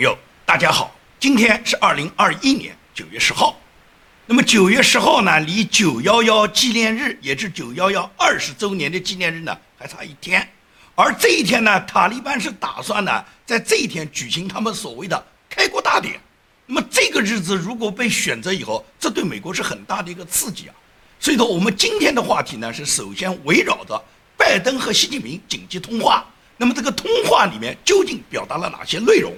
[0.00, 0.16] 友，
[0.46, 3.60] 大家好，今天是二零二一年九月十号。
[4.24, 10.48] 那么九月十号呢，离九幺幺纪念日，也是九幺幺二十周年的纪念日呢，还差一天。
[10.94, 16.18] 而这一天呢，塔利班是打算呢，在这一天举行他们所谓的开国大典。
[16.64, 20.74] 那么这个日子如果被选择以后，这对美国是很大的一个刺激啊。
[21.18, 24.02] 所以说，我们今天的话题呢，是首先围绕着
[24.38, 26.24] 拜登和习近平紧急通话。
[26.56, 29.34] 那么这个通话里面究竟表达了哪些内容？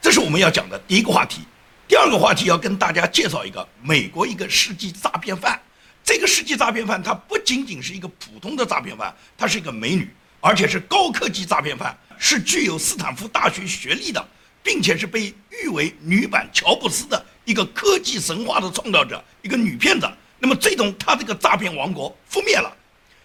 [0.00, 1.42] 这是我们要讲的第一个话题。
[1.86, 5.60] 第二个话题要跟大家介绍一个美国一个世纪诈骗犯。
[6.04, 10.08] 这个世纪诈骗犯他不仅仅是一个普通的诈骗犯，他是一个美女。
[10.40, 14.24] 而且是高科技诈骗犯，是具有斯坦福大学学历的，
[14.62, 20.08] 并且是被誉为女版乔布斯的一个科技神话的创造者，一个女骗子。
[20.38, 22.72] 那么最终，他这个诈骗王国覆灭了。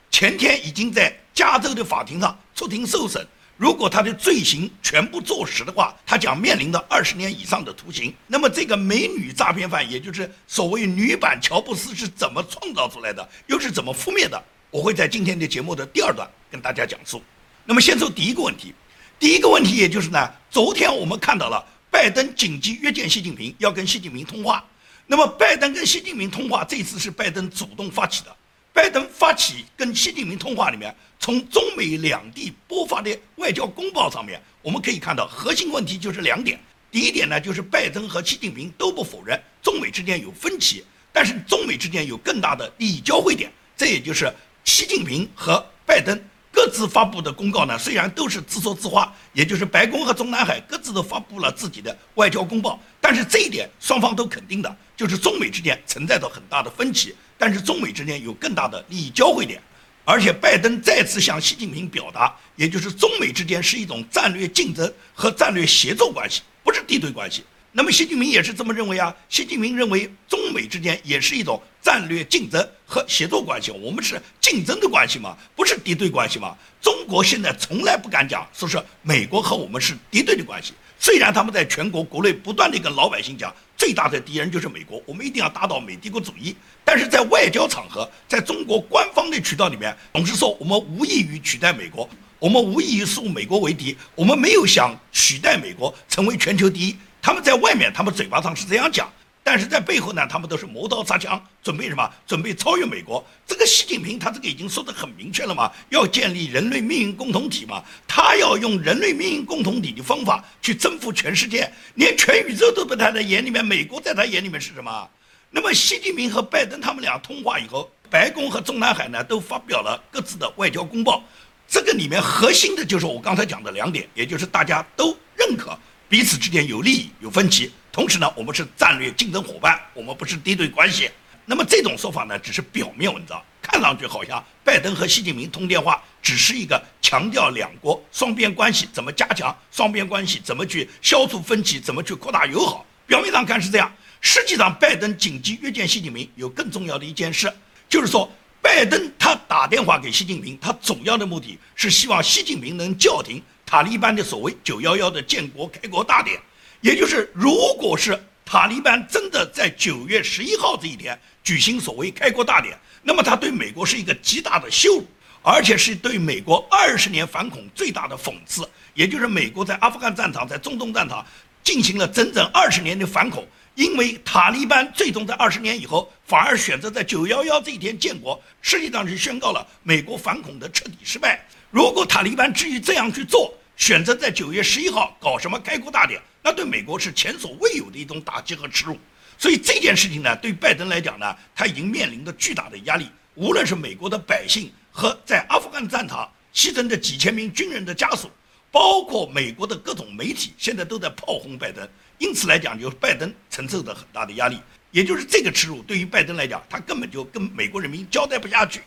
[0.10, 3.24] 前天已经在加州的法庭上出庭受审。
[3.56, 8.14] 如果他的罪行全部坐实的话，他将面临的二十年以上的徒刑。
[8.28, 14.44] 那么这个美女诈骗犯，也就是所谓女版乔布斯，是怎么创造出来的，又是怎么覆灭的？
[14.72, 17.22] 我会在今天的节目的第二段跟大家讲述。
[17.64, 18.74] 那么，先说第一个问题。
[19.20, 24.66] 第一个问题，也就是呢，昨天我们看到了拜登紧急约见习近平，要跟习近平通话。
[25.06, 28.36] 那么，拜登跟习近平通话，这次是拜登主动发起的。
[28.74, 36.60] 拜登发起跟习近平通话里面，从中美两地播发的外交公报上面，我们可以看到核心问题就是两点。
[36.92, 44.34] 第一点呢，就是拜登和习近平都不否认中美之间有分歧，但是中美之间有更大的利益交汇点，这也就是。
[44.66, 46.18] 习近平和拜登
[46.54, 59.60] 各自发布的公告呢，虽然都是自说自话，也就是白宫和中南海各自都发布了自己的外交公报，但是这一点双方都肯定的，就是中美之间存在着很大的分歧，但是中美之间有更大的利益交汇点，
[60.06, 67.44] 而且拜登再次向习近平表达，也就是中美之间是一种战略竞争和战略协作关系，不是敌对关系。
[67.76, 76.56] 那么习近平也是这么认为啊，习近平认为中美之间也是一种战略竞争和协作关系，我们是竞争的关系嘛，不是敌对关系嘛。
[76.80, 80.74] 中国现在从来不敢讲，说是美国和我们是敌对的关系。
[81.00, 86.56] 虽然他们在全国国内不断的跟老百姓讲，最大的敌人就是美国，我们一定要打倒美帝国主义。
[86.86, 92.08] 但是在外交场合，在中国官方的渠道里面，总是说我们无异于取代美国，
[92.38, 96.96] 我们无异于视美国为敌，我们没有想取代美国成为全球第一。
[97.24, 99.10] 他们在外面，他们嘴巴上是这样讲，
[99.42, 102.12] 但是在背后呢，他们都是磨刀擦枪，准备什么？
[102.28, 103.26] 准备超越美国。
[103.48, 115.10] 这个习近平他这个已经说得很明确了嘛，要建立人类命运共同体嘛，他要用人类命运共同体的方法去征服全世界，连全宇宙都不在他眼里面，美国在他眼里面是什么？
[115.50, 121.24] 那么习近平和拜登他们俩通话以后，白宫和中南海呢都发表了各自的外交公报，
[121.70, 125.78] 这个里面核心的就是我刚才讲的两点，也就是大家都认可。
[126.14, 131.10] 彼此之间有利益有分歧，同时呢，我们是战略竞争伙伴，我们不是敌对关系。
[131.44, 142.86] 那么这种说法呢，只是表面文章，看上去好像拜登和习近平通电话只是一个强调两国双边关系怎么加强，双边关系怎么去消除分歧，怎么去扩大友好。
[143.08, 143.92] 表面上看是这样，
[144.22, 147.52] 实际上拜登紧急约见习近平有更重要的一件事，
[147.90, 148.32] 就是说
[148.62, 153.42] 拜登他打电话给习近平，他主要的目的是希望习近平能叫停。
[153.74, 156.40] 塔利班的所谓“九幺幺”的建国开国大典，
[156.80, 165.08] 也就是如果是塔利班真的在九月十一号这一天举行所谓开国大典，那么他对美国是一个极大的羞辱，
[165.42, 168.62] 而且是对美国二十年反恐最大的讽刺。
[168.94, 171.26] 也就是美国在阿富汗战场、在中东战场
[171.64, 181.44] 进行了整整二十年的反恐，因为塔利班最终在二十年以后反而选择在九幺幺这一天建国，实际上是宣告了美国反恐的彻底失败。
[181.72, 188.98] 如果塔利班至于这样去做，选择在九月十一号搞什么开国大典，那对美国是前所未有的一种打击和耻辱。
[189.38, 193.10] 所以这件事情呢，对拜登来讲呢，他已经面临着巨大的压力。
[193.36, 198.30] 无论是美国的百姓和在阿富汗战场牺牲的几千名军人的家属，
[198.72, 201.88] 包括美国的各种媒体，现在都在炮轰拜登。
[202.20, 204.60] 因此来讲，就是拜登承受着很大的压力。
[204.92, 208.82] 也就是这个耻辱，对于拜登来讲，他根本就跟美国人民交代不下去。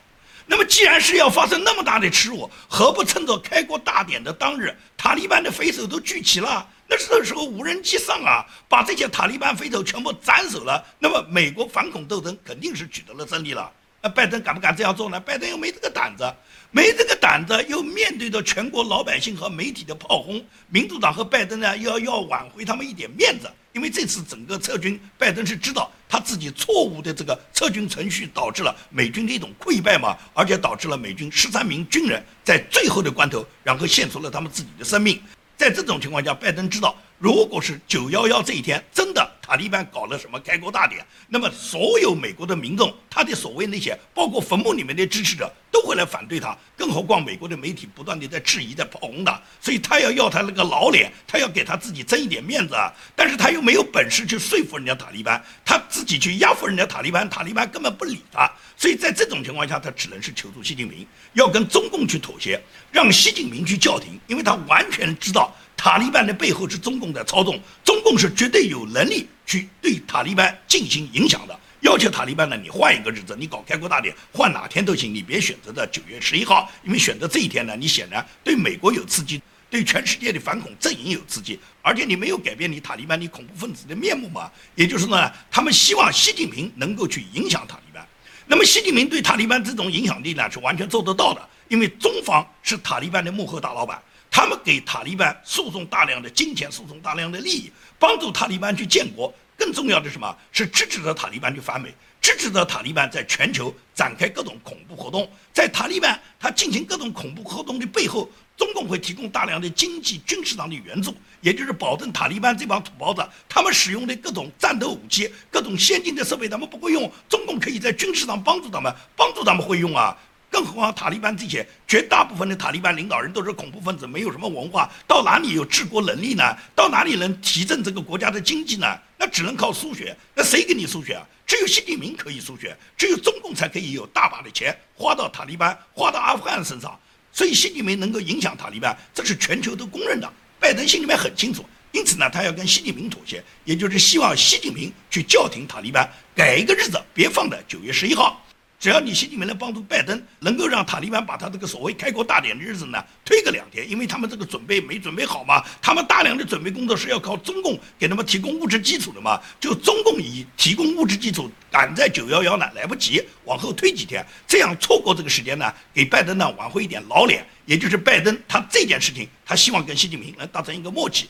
[0.46, 6.66] 那么，既然是要发生那么大的耻辱，何不趁着开国大典的当日，塔利班的匪首都聚齐了？
[6.88, 10.84] 那这时候无人机上啊，把这些塔利班匪首全部斩首了。
[11.00, 13.68] 那么，美国反恐斗争肯定是取得了胜利了。
[14.08, 15.18] 拜登敢不敢这样做呢？
[15.20, 16.24] 拜登又没这个胆子，
[16.70, 23.50] 没这个胆子，又面对着全国老百姓和媒体的炮轰，民主党和拜登呢，要要挽回他们一点面子。
[23.72, 35.20] 因为这次整个撤军，拜登是知道他自己错误的这个撤军程序导致了美军的一种溃败嘛，而且导致了美军十三名军人在最后的关头，然后献出了他们自己的生命。
[35.58, 46.56] 在这种情况下，拜登知道，如果是九幺幺这一天真的塔利班搞了什么开国大典，那么所有美国的民众，他的所谓那些包括坟墓里面的支持者都会来反对他。
[46.76, 52.92] 更何况美国的媒体不断的在质疑、在炮轰他，所以他要要他那个老脸，他要给他自己争一点面子啊。
[53.14, 58.50] 但是他又没有本事去说服人家塔利班，他自己去压服人家塔利班，塔利班根本不理他。
[58.76, 62.60] 所以在这种情况下，他只能是求助习近平，要跟中共去妥协，
[62.90, 65.54] 让习近平去叫停，因为他完全知道。
[65.86, 71.56] 塔利班的背后是中共在操纵，中共是绝对有能力去对塔利班进行影响的。
[71.82, 79.40] 要求塔利班呢，你换一个日子，你搞开国大典，换哪天都行，你别选择在九月十一号，因为选择这一天呢，你显然对美国有刺激，
[79.70, 84.50] 对全世界的反恐阵营有刺激，而且你没有改变你塔利班你恐怖分子的面目嘛。
[84.74, 88.04] 也就是呢，他们希望习近平能够去影响塔利班。
[88.48, 94.02] 那么习近平对塔利班这种影响力呢，是完全做得到的，因为中方是塔利班的幕后大老板。
[94.36, 99.32] 他们给塔利班输送大量的金钱，输送大量的利益，帮助塔利班去建国。
[99.56, 100.36] 更重要的什么？
[100.52, 101.88] 是支持着塔利班去反美，
[102.20, 105.26] 支持着塔利班在全球展开各种恐怖活动。
[105.54, 120.14] 在塔利班他进行各种恐怖活动的背后，中共会提供大量的经济、军事上的援助，也就是保证塔利班这帮土包子他们使用的各种战斗武器、各种先进的设备，他们不会用，中共可以在军事上帮助他们，帮助他们会用啊。
[120.50, 126.56] 更何况塔利班这些绝大部分的塔利班领导人都是恐怖分子，没有什么文化，到哪里有治国能力呢？
[126.74, 128.86] 到哪里能提振这个国家的经济呢？
[129.18, 130.16] 那只能靠输血。
[130.34, 131.26] 那谁给你输血啊？
[131.46, 136.98] 只有习近平可以输血，只有中共才可以有大把的钱花到塔利班、花到阿富汗身上。
[137.32, 140.32] 所以习近平能够影响塔利班，这是全球都公认的。
[140.58, 148.42] 拜登心里面很清楚，因此呢，他要跟习近平妥协，也就是希望习近平去叫停塔利班，改一个日子，别放在九月十一号。
[148.86, 171.28] 只要你习近平能帮助拜登，能够让塔利班把他这个所谓开国大典的日子呢推个两天，因为他们这个准备没准备好嘛，他们大量的准备工作是要靠中共给他们提供物质基础的嘛，就中共以提供物质基础赶在九幺幺呢来不及，往后推几天，这样错过这个时间呢，给拜登呢挽回一点老脸，也就是拜登他这件事情，他希望跟习近平能达成一个默契。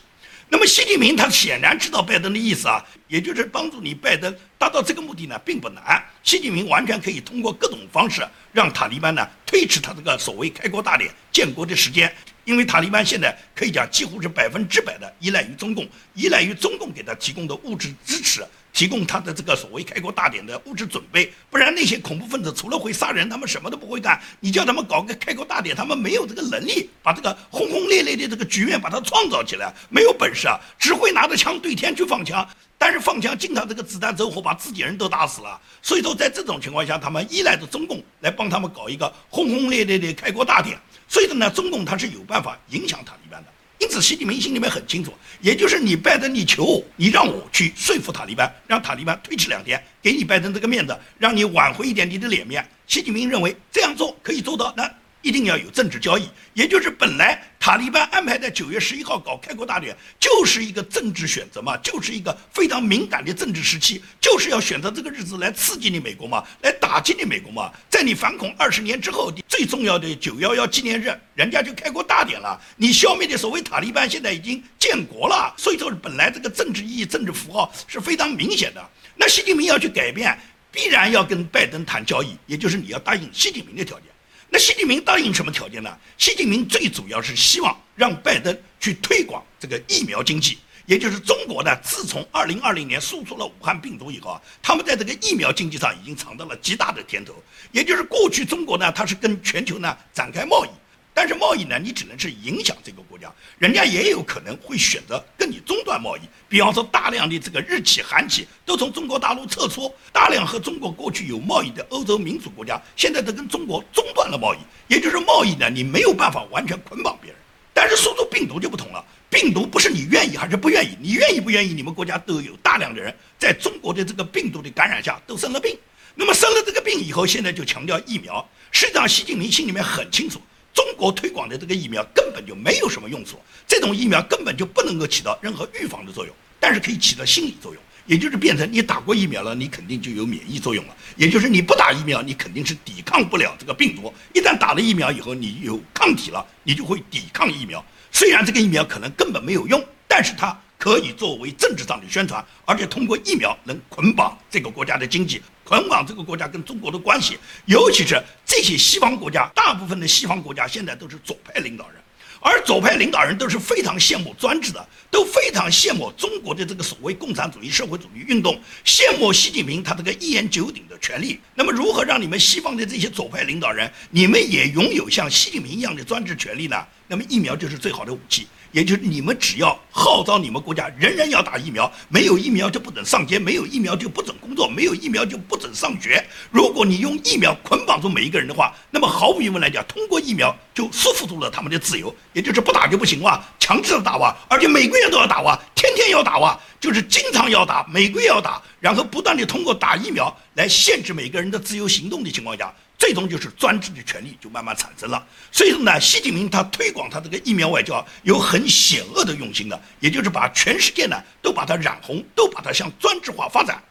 [0.49, 6.01] 那么习近平他显然知道拜登的意思啊，也就是帮助你拜登达到这个目的呢，并不难。
[6.23, 12.13] 习近平完全可以通过各种方式让塔利班呢推迟他这个所谓开国大典建国的时间，
[12.45, 18.45] 因为塔利班现在可以讲几乎是百分之百的依赖于中共，依赖于中共给他提供的物质支持。
[18.77, 24.21] 提供他的这个所谓开国大典的物质准备，不然那些恐怖分子除了会杀人，他们什么都不会干。
[24.39, 32.47] 你叫他们搞个开国大典，他们没有这个能力把这个轰轰烈烈的这个局面把它创造起来，没有本事啊，只会拿着枪对天去放枪。
[32.77, 35.59] 但是放枪经常这个子弹走火，把自己人都打死了。
[35.81, 40.79] 所以说在这种情况下，他们依赖着中共来帮他们搞一个轰轰烈烈的开国大典。
[41.07, 43.51] 所以说呢，中共他是有办法影响塔利班的。
[43.79, 52.67] 因此，习近平心里面很清楚，也就是你拜登，你求我，你让我去说服塔利班，让塔利班推迟两天，给你拜登这个面子，让你挽回一点你的脸面。
[52.87, 54.89] 习近平认为这样做可以做到，那。
[55.27, 67.69] 一定要有政治交易，也就是本来塔利班安排在九月十一号搞开国大典，就是一个政治选择嘛，就是一个非常敏感的政治时期，就是要选择这个日子来刺激你美国嘛，来打击你美国嘛。
[67.89, 78.89] 在你反恐二十年之后，最重要的九幺幺纪念日，人家就开国大典了，你消灭的所谓塔利班现在已经建国了，所以说本来这个政治意义、政治符号是非常明显的。
[79.17, 80.39] 那习近平要去改变，
[80.71, 84.07] 必然要跟拜登谈交易，也就是你要答应习近平的条件。
[84.49, 85.97] 那习近平答应什么条件呢？
[86.17, 97.33] 习近平最主要是希望让拜登去推广这个疫苗经济，也就是中国呢，自从二零二零年输出了武汉病毒以后啊，他们在这个疫苗经济上已经尝到了极大的甜头。
[97.73, 100.69] 也就是过去中国呢，它是跟全球呢展开贸易。
[101.17, 106.19] 但是贸易呢，你只能是影响这个国家，人家也有可能会选择跟你中断贸易。
[106.47, 114.59] 比方说，大量的这个日企、韩企都从中国大陆撤出，大量和中国过去有贸易的欧洲民主国家，现在都跟中国中断了贸易。
[114.87, 117.39] 也就是贸易呢，你没有办法完全捆绑别人。
[117.73, 125.75] 但是输出病毒就不同了，病毒不是你愿意还是不愿意，你愿意不愿意，你们国家都有大量的人在中国的这个病毒的感染下都生了病。
[126.13, 128.47] 那么生了这个病以后，现在就强调疫苗。
[128.71, 130.39] 实际上，习近平心里面很清楚。
[130.77, 147.83] 中国推广的这个疫苗根本就没有什么用处，这种疫苗根本就不能够起到任何预防的作用，但是可以起到心理作用，也就是变成你打过疫苗了，你肯定就有免疫作用了，也就是你不打疫苗，你肯定是抵抗不了这个病毒，一旦打了疫苗以后，你有抗体了，你就会抵抗疫苗。
[148.11, 150.55] 虽然这个疫苗可能根本没有用，但是它。
[150.79, 157.37] 可以作为政治上的宣传，而且通过疫苗能捆绑这个国家的经济，捆绑这个国家跟中国的关系。
[157.65, 161.95] 尤其是这些西方国家，大部分的西方国家现在都是左派领导人，
[162.39, 171.37] 而左派领导人都是非常羡慕专制的，都非常羡慕中国的这个所谓共产主义社会主义运动，羡慕习近平他这个一言九鼎的权利。
[171.53, 176.77] 那么，如何让你们西方的这些左派领导人，你们也拥有像习近平一样的专制权利呢？
[177.07, 178.47] 那么，疫苗就是最好的武器。
[178.73, 186.23] 也就是你们只要号召你们国家人人要打疫苗，没有疫苗就不准上街，没有疫苗就不准工作，没有疫苗就不准上学。
[186.51, 192.13] 如果你用疫苗捆绑住每一个人的话，那么毫无疑问来讲，通过疫苗就束缚住了他们的自由。
[192.33, 202.71] 也就是不打就不行哇，强制的打哇，而且每个月都要打哇，天天要打哇，就是经常要打，每个月要打，然后不断的通过打疫苗来限制每个人的自由行动的情况下。
[202.97, 205.25] 最终就是专制的权利就慢慢产生了。
[205.51, 213.81] 所以说呢，习近平他推广他这个疫苗外交有很险恶的用心的，也就是把全世界呢都把它染红，都把它向专制化发展。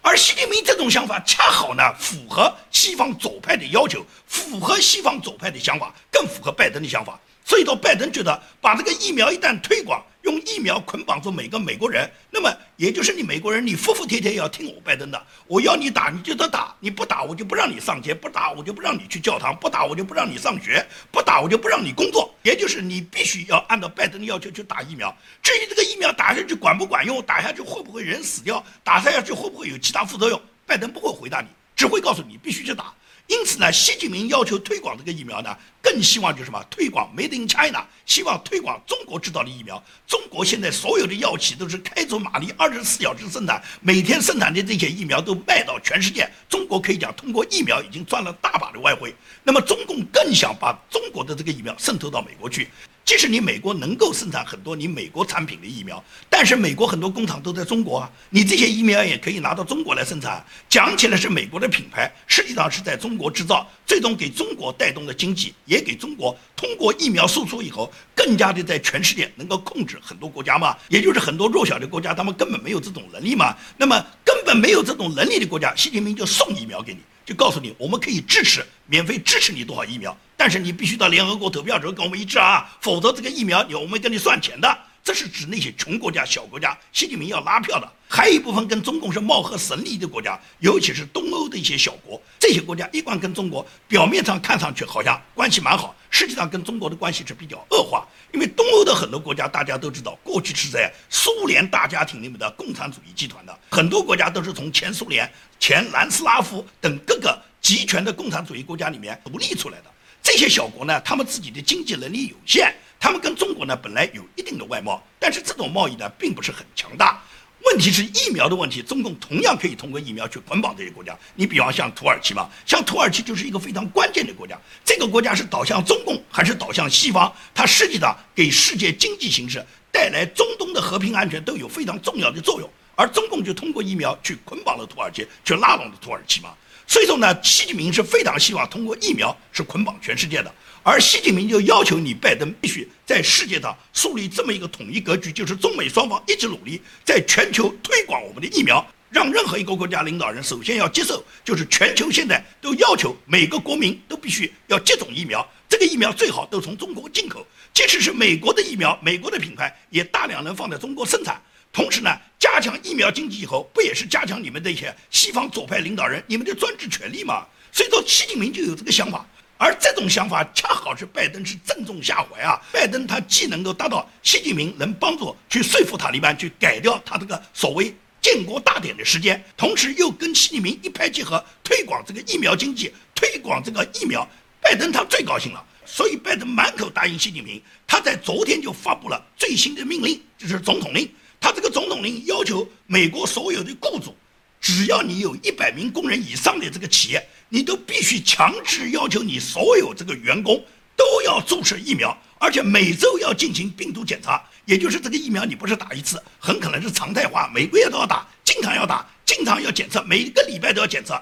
[0.00, 7.18] 而习近平这种想法恰好呢符合西方左派的要求，符合西方左派的想法，更符合拜登的想法。
[7.46, 25.14] 所以说，拜登觉得把这个疫苗一旦推广，用疫苗捆绑住每个美国人，那么也就是你美国人，你服服帖帖也要听我拜登的，我要你打你就得打，你不打我就不让你上街，不打我就不让你去教堂，不打我就不让你上学，不打我就不让你工作，也就是你必须要按照拜登的要求去打疫苗。
[25.42, 32.94] 至于这个疫苗打下去管不管用，打下去会不会人死掉，打下去会不会有其他副作用，拜登不会回答你，只会告诉你必须去打。
[33.26, 36.62] 因此呢，习近平要求推广这个疫苗呢，更希望就是什么？
[36.70, 39.82] 推广 Made in China，希望推广中国制造的疫苗。
[40.06, 46.30] 中国现在所有的药企都是开足马力，二十四小时生产，每天生产的这些疫苗都卖到全世界。
[46.50, 49.14] 中国可以讲，通过疫苗已经赚了大把的外汇。
[49.42, 52.68] 那么中共更想把中国的这个疫苗渗透到美国去。
[53.04, 60.42] 即使你美国能够生产很多你美国产品的疫苗，但是美国很多工厂都在中国啊，你这些疫苗也可以拿到中国来生产。
[60.70, 70.74] 讲起来是美国的品牌，实际上是在中国制造，最终给中国带动了经济，也给中国通过疫苗输出以后，更加的在全世界能够控制很多国家嘛。
[70.88, 73.54] 也就是很多弱小的国家，他们根本没有这种能力嘛。
[73.76, 77.00] 那么根本没有这种能力的国家，习近平就送疫苗给你。
[77.24, 84.78] 就告诉你，我们可以支持免费支持你多少疫苗，但是你必须到联合国投票时候跟我们一致啊，否则这个疫苗你我们跟你算钱的。
[85.02, 87.92] 这是指那些穷国家、小国家，习近平要拉票的。
[88.08, 98.06] 还有一部分跟中共是貌合神离的国家，尤其是东欧的一些小国，这些国家一贯跟中国表面上看上去好像关系蛮好，实际上跟中国的关系是比较恶化。
[98.32, 109.84] 因为东欧的很多国家大家都知道，过去是在苏联大家庭里面的共产主义集团的，很多国家都是从前苏联、前南斯拉夫等各个集权的共产主义国家里面独立出来的。
[110.22, 112.74] 这些小国呢，他们自己的经济能力有限。
[112.98, 117.22] 他们跟中国呢本来有一定的外贸，但是这种贸易呢并不是很强大。
[117.66, 121.16] 问题是疫苗的问题，中共同样可以通过疫苗去捆绑这些国家。
[121.34, 124.58] 你比方像土耳其嘛，像土耳其就是一个非常关键的国家。
[124.84, 127.32] 这个国家是导向中共还是导向西方？
[127.54, 132.70] 它实际上给世界经济形势带来中东的和平安全都有非常重要的作用。
[132.96, 136.50] 而中共就通过疫苗去捆绑了土耳其，去拉拢了土耳其嘛。
[136.86, 140.54] 所以说呢，习近平是非常希望通过疫苗是捆绑全世界的。
[140.86, 161.40] 而习近平就要求你，拜登必须在世界上树立这么一个统一格局，就是中美双方一起努力，在全球推广我们的疫苗，让任何一个国家领导人首先要接受，就是全球现在都要求每个国民都必须要接种疫苗，这个疫苗最好都从中国进口，即使是美国的疫苗，美国的品牌也大量能放在中国生产。
[161.72, 167.46] 同时呢，加强疫苗经济以后，不也是加强你们这些西方左派领导人你们的专制权利吗？
[167.72, 169.26] 所以说，习近平就有这个想法。
[169.64, 172.60] 而这种想法恰好是拜登是正中下怀啊！
[172.70, 177.90] 拜登他既能够达到习近平能帮助去说服塔利班去改掉他这个所谓
[178.20, 184.28] 建国大典的时间，同时又跟习近平一拍即合，推广这个疫苗经济，推广这个疫苗，
[184.60, 185.64] 拜登他最高兴了。
[185.86, 191.10] 所以拜登满口答应习近平，他在昨天就发布了最新的命令，就是总统令。
[191.40, 194.14] 他这个总统令要求美国所有的雇主。
[194.60, 200.60] 只要你有一百名工人以上的这个企业，你都必须强制要求你所有这个员工
[200.96, 204.42] 都要注射疫苗，而且每周要进行病毒检查。
[204.64, 211.14] 也就是这个疫苗你不是打一次，很可能是常态化，每个月都要打，经常要打，经常要检测，每个礼拜都要检测。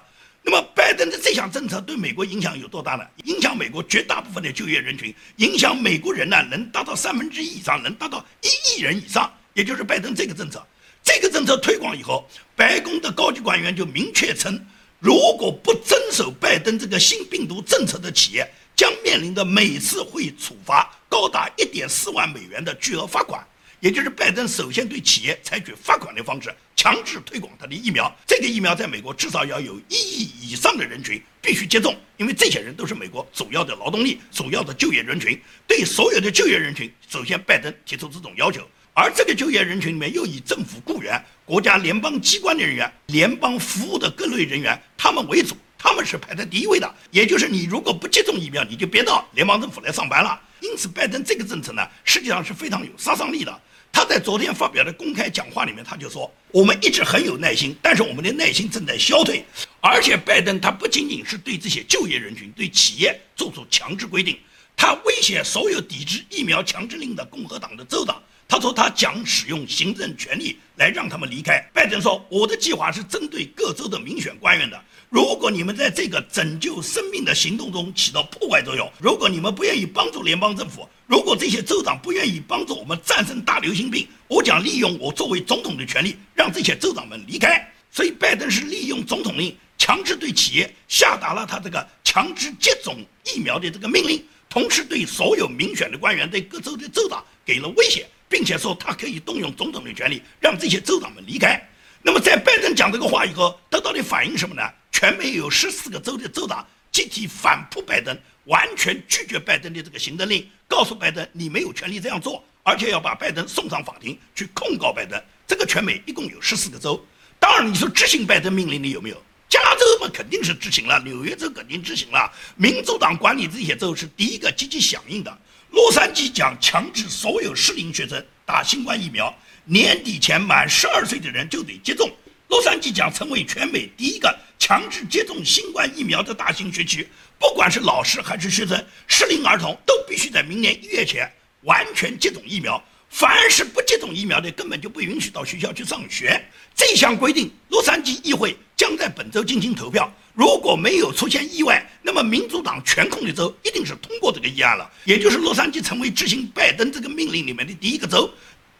[0.42, 3.04] 那么拜登的这项政策对美国影响有多大呢？
[3.24, 8.48] 影响美国绝大部分的就业人群，影响美国人呢能达到三分之一以上，能达到一
[8.78, 9.30] 亿人以上。
[9.52, 10.66] 也就是拜登这个政策。
[11.04, 14.58] 这个政策推广以后，白宫的高级官员就明确称，
[15.02, 23.44] 如果不遵守拜登这个新病毒政策的企业，将面临的每次会处罚高达一点四万美元的巨额罚款。
[23.80, 28.08] 也就是拜登首先对企业采取罚款的方式，强制推广他的疫苗。
[28.24, 35.36] 这个疫苗在美国至少要有一亿以上的人群必须接种，因为这些人都是美国主要的劳动力、主要的就业人群。
[35.66, 46.94] 对所有的就业人群，首先拜登提出这种要求，而这个就业人群里面又以政府雇员、国家联邦机关的人员、联邦服务的各类人员他们为主，他们是排在第一位的。
[47.10, 50.38] 也就是你如果不接种疫苗，你就别到联邦政府来上班了。
[50.60, 53.60] 因此，拜登这个政策呢，实际上是非常有杀伤力的。
[53.90, 59.44] 他在昨天发表的公开讲话里面，他就说：“我们一直很有耐心，但是我们的耐心正在消退。
[59.80, 64.38] 而且，拜登他不仅仅是对这些就业人群、对企业做出强制规定，
[64.76, 68.22] 他威胁所有抵制疫苗强制令的共和党的州长。
[68.52, 71.58] 他说他将使用行政权力来让他们离开。
[71.72, 74.78] 拜登说：我的计划是针对各州的民选官员的。
[75.08, 87.66] 如果你们在这个拯救生命的行动中起到破坏作用，如果你们不愿意帮助联邦政府。”如果这些州长不愿意帮助我们战胜大流行病，我将利用我作为总统的权利，让这些州长们离开。
[87.90, 101.62] 所以，拜登是利用总统令强制对企业下达了他这个强制接种疫苗的这个命令，同时对所有民选的官员、对各州的州长给了威胁，并且说他可以动用总统的权利让这些州长们离开。
[102.00, 104.62] 那么，在拜登讲这个话以后，得到的反应什么呢？
[104.90, 108.18] 全美有十四个州的州长集体反扑拜登。
[108.46, 115.22] 完全拒绝拜登的这个行政令，告诉拜登你没有权利这样做，而且要把拜登送上法庭去控告拜登。
[115.46, 117.00] 这个全美一共有十四个州，
[117.38, 119.22] 当然你说执行拜登命令的有没有？
[119.48, 122.32] 加州嘛肯定是执行了，纽约州肯定执行了。
[122.56, 125.38] 民主党管理这些州是第一个积极响应的。
[125.72, 132.10] 洛杉矶将强制所有适龄学生打新冠疫苗，年底前满十二岁的人就得接种。
[132.48, 137.08] 洛杉矶将成为全美第一个强制接种新冠疫苗的大型学区。
[137.38, 141.30] 不管是老师还是学生，适龄儿童都必须在明年一月前
[141.62, 142.82] 完全接种疫苗。
[143.12, 146.42] 凡是不接种疫苗的，根本就不允许到学校去上学。
[146.74, 150.10] 这项规定，洛杉矶议会将在本周进行投票。
[150.32, 158.28] 如果没有出现意外，那么民主党全控的州一定是通过这个议案了，也就是洛杉矶成为执行拜登这个命令里面的第一个州。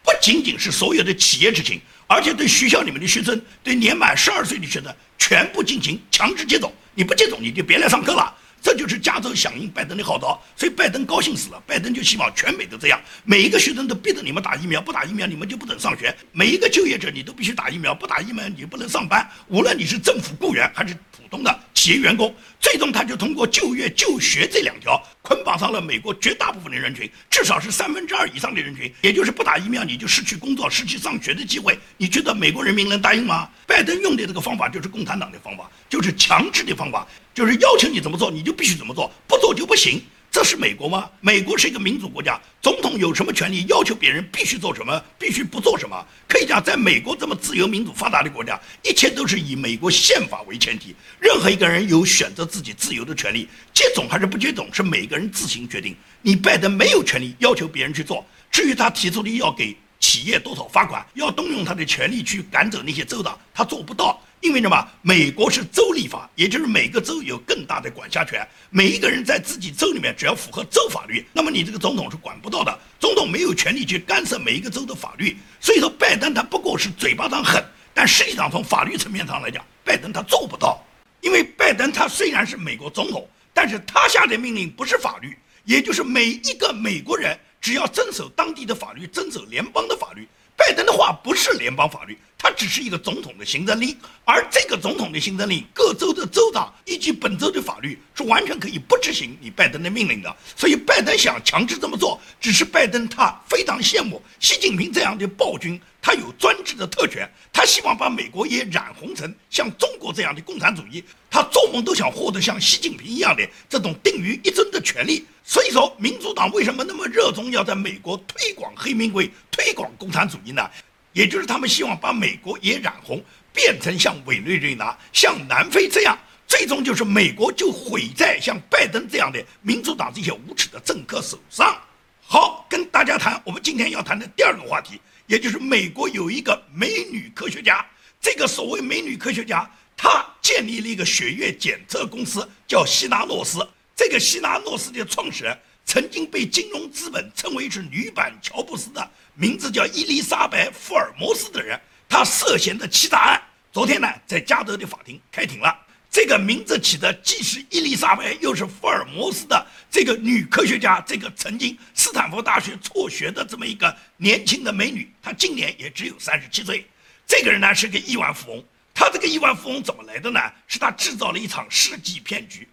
[0.03, 6.73] 不仅仅是所有的企业执行，而且对学校里面的学生，对年满十二岁的学生，全部进行强制接种。
[6.95, 8.35] 你不接种，你就别来上课了。
[8.63, 11.61] 这就是加州响应拜登的号召，所以拜登高兴死了。
[11.67, 16.15] 拜登就希望全美都这样，每一个学生都逼着你们打疫苗，不打疫苗你们就不准上学。
[16.31, 19.29] 每一个就业者你都必须打疫苗，不打疫苗你不能上班。
[19.49, 20.97] 无论你是政府雇员还是
[21.33, 31.77] 东的企业员工，最终他就通过就业、就学这两条捆绑上了美国绝大部分的人群，至少是三分之二以上的人群，也就是不打疫苗你就失去工作、失去上学的机会。
[31.97, 33.49] 你觉得美国人民能答应吗？
[33.67, 37.09] 拜登用的这个方法就是共产党的方法，就是强制的方法。
[37.35, 39.99] 就是要求你怎么做，你就必须怎么做，不做就不行。
[40.33, 41.11] 这是美国吗？
[41.21, 46.03] 美国是一个民主国家，总统有什么权利要求别人必须做什么，必须不做什么？
[46.27, 55.95] 可以讲，在美国这么自由、民主、发达的国家，一切都是以美国宪法为前提，任何一个人有选择自己自由的权利，接种还是不接种是每个人自行决定。
[56.23, 58.25] 你拜登没有权利要求别人去做。
[58.51, 64.19] 至于他提出的要给企业多少罚款，要动用他的权利去赶走那些州长，他做不到。
[64.43, 64.89] 因为什么？
[65.03, 68.47] 美国是州立法，也就是每个州有更大的管辖权。
[68.71, 72.77] 每一个人在自己州里面，只要符合州法律，那么你这个总统是管不到的。
[72.99, 75.37] 总统没有权利去干涉每一个州的法律。
[75.61, 80.85] 所以说，拜登他不过是嘴巴上狠，但实际上从法律层面上来讲，拜登他做不到。
[81.21, 90.27] 因为拜登他虽然是美国总统，但是他下的命令不是法律，也就是每一个美国人只要遵守当地的法律，遵守联邦的法律。
[90.57, 92.19] 拜登的话不是联邦法律。
[92.43, 100.37] 它只是一个总统的行政令，而这个总统的行政令，各州的州长以及本州的法律是完全可以不执行你拜登的命令的。
[100.57, 115.25] 所以拜登想强制这么做，只是拜登他非常羡慕习近平这样的暴君，他有专制的特权，他希望把美国也染红成像中国这样的共产主义，他做梦都想获得像习近平一样的这种定于一尊的权利。
[115.45, 120.69] 所以说，民主党为什么那么热衷要在美国推广黑名贵、推广共产主义呢？
[121.13, 123.23] 也就是他们希望把美国也染红，
[123.53, 131.81] 变成像委内瑞拉、像南非这样，最终就是美国就毁在像拜登这样的民主党这些无耻的政客手上。
[132.25, 137.85] 好，跟大家谈我们今天要谈的第二个话题，也就是美国有一个美女科学家，
[138.21, 143.59] 这个所谓美女科学家，她建立了一个血液检测公司，叫希拉诺斯。
[143.95, 149.11] 这个希拉诺斯的创始人曾经被金融资本称为是女版乔布斯的。
[149.35, 153.43] 名字叫伊丽莎白·福尔摩斯的人，他涉嫌的欺诈案，
[153.73, 155.75] 昨天呢在加德的法庭开庭了。
[156.11, 166.87] 这个名字起的既是伊丽莎白，又是福尔摩斯的这个女科学家，这个曾经斯坦福大学辍学的这么一个年轻的美女，她今年也只有三十七岁。
[167.27, 170.39] 这个人呢是个亿万富翁，他这个亿万富翁怎么来的呢？
[170.69, 172.69] 是他制造了一场世纪骗局。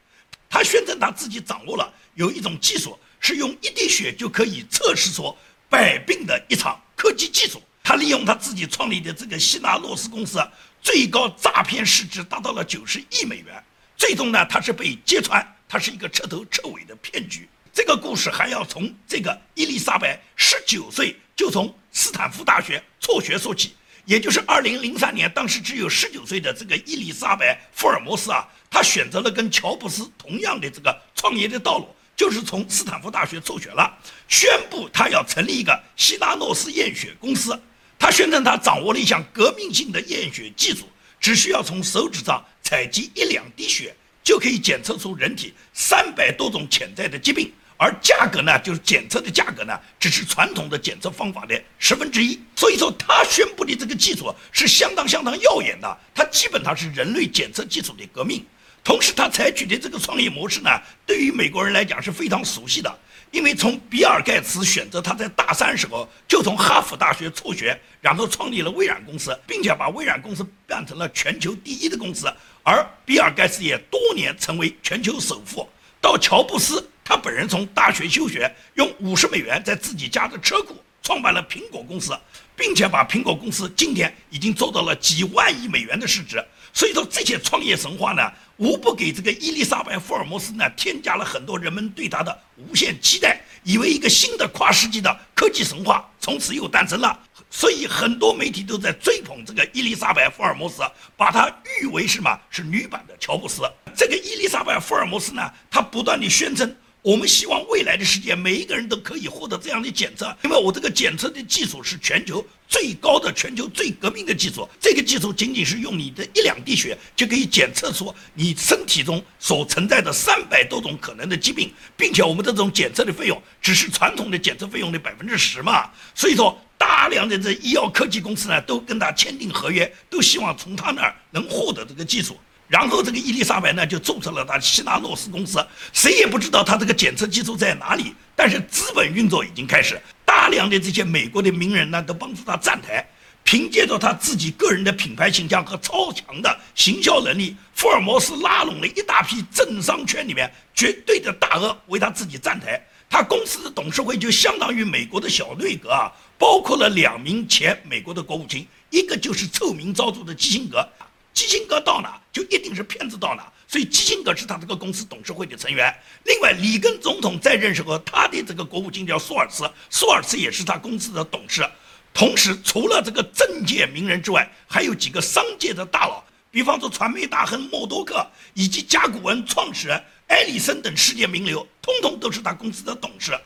[0.49, 5.33] 他宣称他自己掌握了有一种技术，是用一滴血就可以测试出
[5.69, 7.61] 百病的一场科技技术。
[7.83, 10.39] 他利用他自己创立的这个希纳洛斯公司。
[10.81, 13.61] 最高诈骗市值达到了九十亿美元，
[13.97, 17.49] 最终呢，他是被揭穿，他是一个彻头彻尾的骗局。
[17.73, 23.73] 这个故事还要从这个伊丽莎白十九岁就从斯坦福大学辍学说起，
[24.05, 33.91] 也就是二零零三年，当时只有十九岁的这个伊丽莎白·福尔摩斯啊，他选择了跟乔布斯同样的这个创业的道路，就是从斯坦福大学辍学了，
[34.27, 37.59] 宣布他要成立一个希拉诺斯验血公司。
[37.97, 40.87] 他宣称他掌握了一项革命性的验血技术，
[41.19, 52.39] 只需要从手指上采集一两滴血，就可以检测出人体三百多种潜在的疾病，而价格呢，就是检测的价格呢，只是传统的检测方法的十分之一。
[52.55, 58.45] 所以说，他宣布的这个技术是相当相当耀眼的，它基本上是人类检测技术的革命。
[58.89, 62.91] 同时，他采取的这个创业模式呢，对于美国人来讲是非常熟悉的。
[63.29, 75.69] 因为从比尔盖茨选择他在大三时候就从哈佛大学辍学，然后创立了微软公司，并且把微软公司办成了全球第一的公司，而比尔盖茨也多年成为全球首富。
[76.01, 82.17] 到乔布斯，他本人从大学休学，用五十美元在自己家的车库创办了苹果公司，
[82.55, 86.43] 并且把苹果公司今天已经做到了几万亿美元的市值。
[86.71, 97.17] 所以说这些创业神话呢，无不给这个伊丽莎白·福尔摩斯呢添加了很多人们对他的无限期待，以为一个新的跨世纪的科技神话从此又诞生了。
[97.49, 100.83] 所以很多媒体都在追捧这个伊丽莎白·福尔摩斯，
[101.15, 101.49] 把她
[101.81, 103.61] 誉为什么是女版的乔布斯。
[103.95, 105.41] 这个伊丽莎白·福尔摩斯呢，
[105.71, 106.75] 她不断地宣称。
[107.01, 114.67] 我们希望未来的世界，每一个人都可以获得这样的检测，因为我这个检测的技术是全球最高的、全球最革命的技术。
[114.81, 125.89] 这个技术仅仅是用你的一两滴血就可以检测出你身体中所存在的三百多种可能的疾病，并且我们这种检测的费用只是传统的检测费用的百分之十嘛。
[126.13, 132.37] 所以说，大量的这医药科技公司呢，都跟他签订合约，都希望从他那儿能获得这个技术。
[132.69, 143.03] 然后这个伊丽莎白呢就注册了他希拉诺斯公司，谁也不知道他这个检测技术在哪里，但是资本运作已经开始，大量的这些美国的名人呢都帮助他站台，
[143.43, 152.79] 凭借着他自己个人的品牌形象和超强的行销能力，福尔摩斯拉拢了一大批政商圈里面绝对的大鳄为他自己站台，
[153.09, 160.87] 他公司的董事会就相当于美国的小内阁啊，包括了两名前美国的国务卿，一个就是臭名昭著的基辛格。
[161.33, 165.93] 基辛格到哪就一定是骗子到哪，所以基辛格是他这个公司董事会的成员。
[166.25, 171.65] 另外，里根总统在任时候，他的这个国务卿叫舒尔茨，舒尔茨也是他公司的董事。
[172.13, 183.39] 同时，除了这个政界名人之外，还有几个商界的大佬，比方说传媒大亨默多克以及甲骨文创始人埃里森等世界名流，通通都是他公司的董事。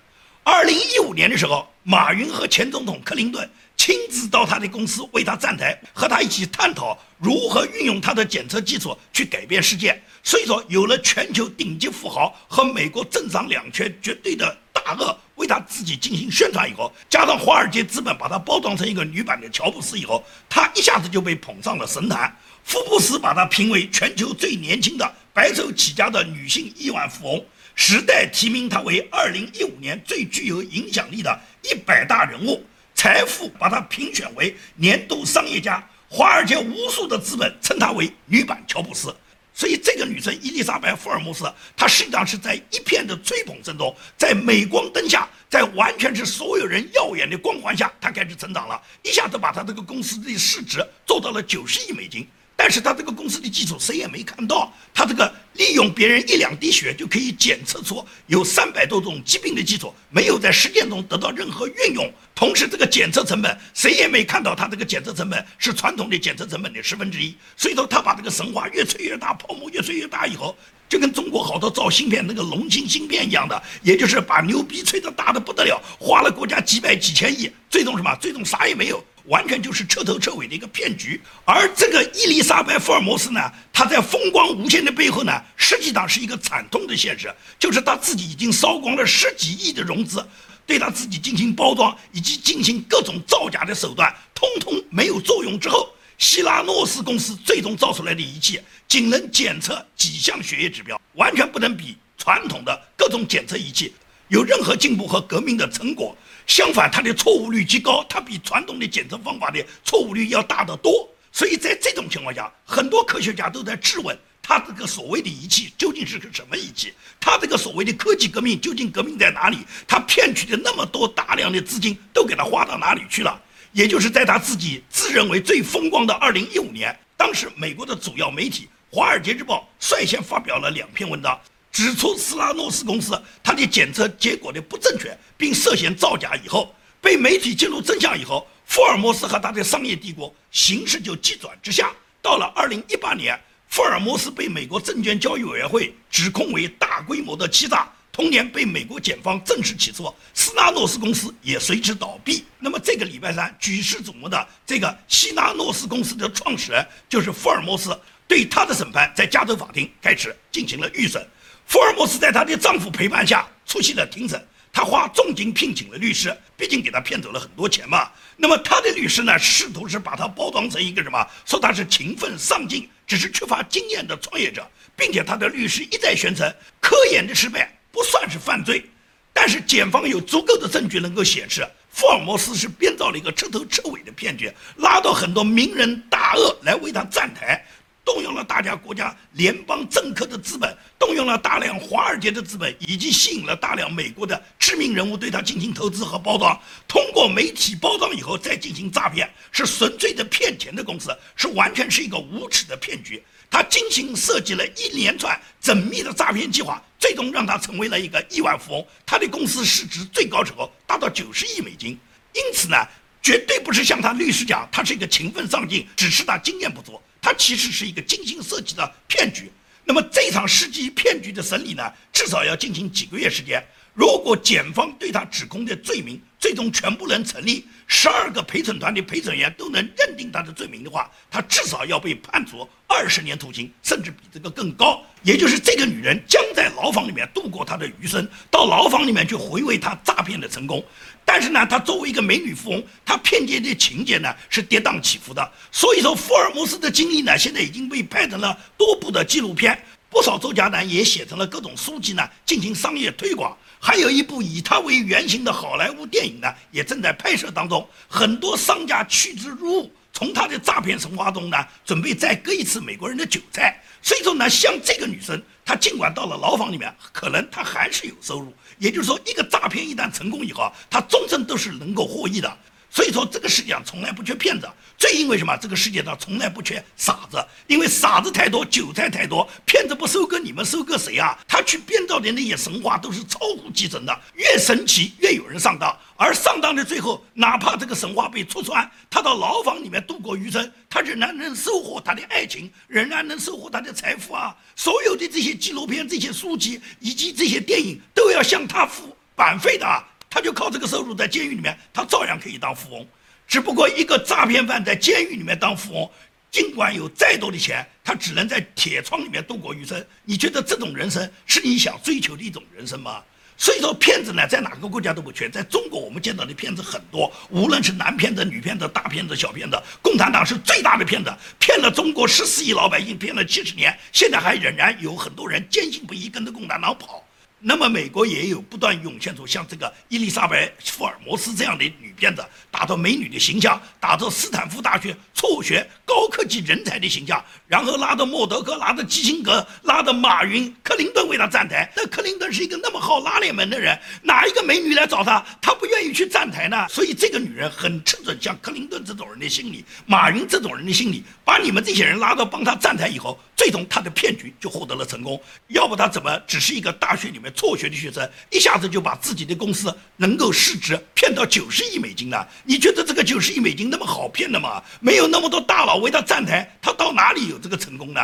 [0.44, 3.48] 二零一五年的时候，马云和前总统克林顿。
[3.86, 10.02] 亲自到他的公司为他站台，和他一起探讨如何运用他的检测技术去改变世界。
[10.24, 22.34] 所以说，有了全球顶级富豪和美国政商两圈绝对的大鳄为他自己进行宣传以后，加上华尔街资本把他包装成一个女版的乔布斯以后，他一下子就被捧上了神坛。
[22.64, 32.64] 福布斯把他评为全球最年轻的白手起家的女性亿万富翁，时代提名他为二零一五年最具有影响力的一百大人物。
[33.04, 39.14] 财富把她评选为年度商业家，华尔街无数的资本称她为女版乔布斯，
[39.54, 41.44] 所以这个女生伊丽莎白·福尔摩斯，
[41.76, 52.26] 她实际上是在一片的吹捧声中，在镁光灯下，在完全是所有人耀眼的光环下，她开始成长了，一下子把她这个公司的市值做到了九十亿美金。
[52.56, 62.10] 但是他这个公司的技术谁也没看到，他这个利用别人一两滴血就可以检测出有三百多种疾病的技术，没有在实践中得到任何运用。
[62.34, 67.36] 同时，这个检测成本谁也没看到，他这个检测成本是传统的检测成本的十分之一。
[67.58, 70.56] 所以说，他把这个神话越吹越大，泡沫越吹越大以后，
[70.88, 78.16] 就跟中国好多造芯片那个龙芯芯片一样的，也就是把牛逼吹得大的不得了，花了国家几百几千亿，最终什么？
[78.22, 79.04] 最终啥也没有。
[79.26, 83.40] 完全就是彻头彻尾的一个骗局，而这个伊丽莎白·福尔摩斯呢，
[83.72, 90.26] 她在风光无限的背后呢，实际上是一个惨痛的现实，就是她自己已经烧光了十几亿的融资，
[90.66, 103.94] 对她自己进行包装以及进行各种造假的手段，通通没有作用之后，希拉诺斯公司最终造出来的仪器，仅能检测几项血液指标，完全不能比传统的各种检测仪器
[104.28, 106.16] 有任何进步和革命的成果。
[106.48, 111.10] 相反，它的错误率极高，它比传统的检测方法的错误率要大得多。
[111.32, 114.18] 所以在这种情况下，很多科学家都在质问。
[114.46, 116.94] 他这个所谓的仪器究竟是个什么仪器？
[117.18, 119.60] 他这个所谓的科技革命究竟革命在哪里？
[119.88, 123.42] 他骗取的那么多大量的资金都给他花到哪里去了？
[123.72, 129.66] 也就是在他自己自认为最风光的2015年，当时美国的主要媒体《华尔街日报》
[130.00, 131.40] 率先发表了两篇文章，
[131.74, 136.38] 指出斯拉诺斯公司它的检测结果的不正确，并涉嫌造假。
[136.46, 141.92] 以后被媒体揭露真相以后，福尔摩斯和他的商业帝国形势就急转直下。
[142.22, 143.38] 到了2018年。
[143.68, 152.46] 福尔摩斯被美国证券交易委员会指控为大规模的欺诈，同年被美国检方正式起诉，斯拉诺斯公司也随之倒闭。
[152.60, 161.28] 那么这个礼拜三举世瞩目的这个希拉诺斯公司的创始人就是福尔摩斯，对他的审判在加州法庭开始进行了预审。
[161.66, 164.42] 福尔摩斯在她的丈夫陪伴下出席了庭审。
[164.76, 168.10] 他花重金聘请了律师，毕竟给他骗走了很多钱嘛。
[168.36, 171.24] 那么他的律师呢，试图是把他包装成一个什么？
[171.46, 178.84] 说他是勤奋上进，只是缺乏经验的创业者，并且他的律师一再宣称科研的失败不算是犯罪。
[179.32, 187.64] 但是检方有足够的证据能够显示，福尔摩斯是编造了一个彻头彻尾的骗局，拉到很多名人大鳄来为他站台。
[188.06, 190.76] 动用了大家国家联邦政客的资本，
[191.14, 196.60] 用了大量华尔街的资本，以及吸引了大量美国的知名人物对他进行投资和包装。
[196.88, 203.24] 通过媒体包装以后再进行诈骗，是纯粹的骗钱的公司，是完全是一个无耻的骗局。
[203.50, 208.88] 他精心设计了一连串缜密的诈骗计划，最终让他成为了一个亿万富翁。
[209.06, 211.98] 他的公司市值最高时候达到九十亿美金。
[212.34, 212.78] 因此呢，
[213.22, 217.00] 绝对不是像他律师讲，他是一个勤奋上进，只是他经验不足。
[217.22, 219.52] 他其实是一个精心设计的骗局。
[219.86, 223.64] 那么这场世纪骗局的审理呢，至少要进行几个月时间。
[223.94, 235.04] 如果检方对他指控的罪名最终全部能成立，十二个陪审团的陪审员都能认定他的罪名的话，他至少要被判处二十年徒刑，甚至比这个更高。
[235.22, 240.84] 也就是这个女人将在牢房里面度过她的余生，到牢房里面去回味她诈骗的成功。
[241.26, 245.52] 但是呢，她作为一个美女富翁，她骗劫的情节呢是跌宕起伏的。
[245.72, 253.58] 所以说，福尔摩斯的经历呢，现在已经被拍成了多部的纪录片，不少作家呢也写成了各种书籍呢，进行商业推广。
[253.80, 257.86] 还有一部以他为原型的好莱坞电影呢，也正在拍摄当中。
[258.08, 263.82] 很多商家趋之若鹜，从他的诈骗神话中呢，准备再割一次美国人的韭菜。
[264.02, 268.54] 所以说呢，像这个女生，她尽管到了牢房里面，可能她还是有收入。
[268.84, 272.58] 也就是说，一个诈骗一旦成功以后，他终身都是能够获益的。
[272.94, 275.58] 所以说，这个世界上从来不缺骗子，正因为什么？
[275.58, 281.36] 这个世界上从来不缺傻子，因为傻子太多，韭菜太多，骗子不收割，你们收割谁啊？
[281.48, 294.56] 他去编造的那些神话都是超乎其神的，越神奇越有人上当，而上当的最后，哪怕这个神话被戳穿，他到牢房里面度过余生，他仍然能收获他的爱情，仍然能收获他的财富啊！
[294.76, 299.88] 所有的这些纪录片、这些书籍以及这些电影都要向他付版费的。
[299.88, 300.04] 啊
[300.34, 303.08] 他就靠这个收入在监狱里面，他照样可以当富翁。
[303.48, 306.10] 只不过一个诈骗犯在监狱里面当富翁，
[306.50, 310.04] 尽管有再多的钱，他只能在铁窗里面度过余生。
[310.24, 313.22] 你觉得这种人生是你想追求的一种人生吗？
[313.56, 315.48] 所以说，骗子呢，在哪个国家都不缺。
[315.48, 327.24] 在中国，我们见到的骗子很多，无论是男骗子、女骗子、大骗子、小骗子，共产党是最大的骗子，骗了中国十四亿老百姓，骗了七十年，现在还仍然有很多人坚信不疑，跟着共产党跑。
[327.66, 341.90] 那么美国也有不断涌现出像这个伊丽莎白·福尔摩斯这样的女骗子，打造美女的形象，打造斯坦福大学辍学高科技人才的形象，然后拉着默多克、拉着基辛格、拉着马云、克林顿为他站台。
[341.96, 346.86] 那克林顿是一个那么好拉脸门的人，哪一个美女来找他，他不愿意去站台呢？
[346.90, 355.42] 所以这个女人很吃准像克林顿这种人的心理，马云这种人的心理，把你们这些人拉到帮他站台以后，最终他的骗局就获得了成功。
[355.70, 357.53] 要不他怎么只是一个大学里面？
[357.56, 362.48] 辍学的学生一下子就把自己的公司能够市值骗到九十亿美金了。
[362.64, 364.84] 你觉得这个九十亿美金那么好骗的吗？
[365.00, 368.22] 没有那么多大佬为他站台，他到哪里有这个成功呢？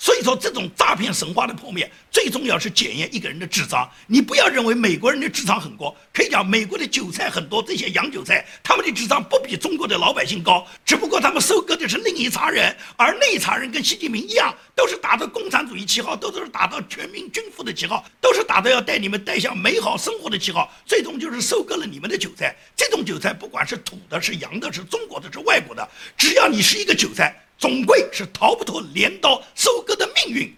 [0.00, 3.90] 所以说，这种诈骗神话的破灭，最重要是检验一个人的智商。
[4.06, 22.54] 你不要认为美国人的智商很高，可以讲美国的韭菜很多，这些洋韭菜他们的智商不比中国的老百姓高，只不过他们收割的是另一茬人，而那一茬人跟习近平一样，都是打着共产主义旗号，都是打着全民均富的旗号，都是打着要带你们带向美好生活的旗号，最终就是收割了你们的韭菜。
[22.76, 27.34] 这种韭菜不管是土的、是洋的、是中国的、是外国的，只要你是一个韭菜。
[27.58, 30.56] 总归是逃不脱镰刀收割的命运。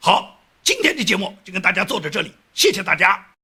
[0.00, 3.35] 好，今天的节目就跟大家做到这里，谢谢大家。